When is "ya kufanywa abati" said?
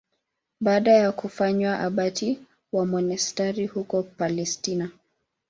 0.91-2.39